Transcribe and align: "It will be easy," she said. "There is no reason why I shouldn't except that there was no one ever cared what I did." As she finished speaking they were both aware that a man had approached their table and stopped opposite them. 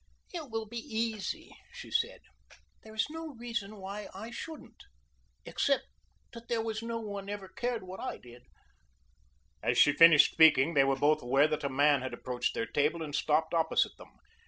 "It 0.33 0.49
will 0.49 0.65
be 0.65 0.79
easy," 0.79 1.55
she 1.73 1.91
said. 1.91 2.21
"There 2.81 2.95
is 2.95 3.05
no 3.11 3.35
reason 3.35 3.77
why 3.77 4.09
I 4.15 4.31
shouldn't 4.31 4.85
except 5.45 5.83
that 6.33 6.47
there 6.47 6.63
was 6.63 6.81
no 6.81 6.99
one 6.99 7.29
ever 7.29 7.47
cared 7.47 7.83
what 7.83 7.99
I 7.99 8.17
did." 8.17 8.41
As 9.61 9.77
she 9.77 9.93
finished 9.93 10.31
speaking 10.31 10.73
they 10.73 10.85
were 10.85 10.95
both 10.95 11.21
aware 11.21 11.47
that 11.49 11.63
a 11.63 11.69
man 11.69 12.01
had 12.01 12.15
approached 12.15 12.55
their 12.55 12.65
table 12.65 13.03
and 13.03 13.13
stopped 13.13 13.53
opposite 13.53 13.95
them. 13.97 14.09